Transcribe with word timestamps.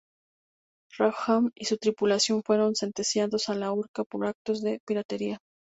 Rackham 0.97 1.51
y 1.55 1.65
su 1.65 1.77
tripulación 1.77 2.41
fueron 2.41 2.73
sentenciados 2.73 3.49
a 3.49 3.53
la 3.53 3.71
horca 3.71 4.03
por 4.03 4.25
actos 4.25 4.63
de 4.63 4.79
piratería. 4.83 5.37